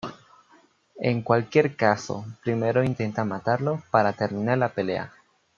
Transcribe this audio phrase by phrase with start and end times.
[0.99, 5.13] En cualquier caso, Primero intenta matarlo para terminar la pelea.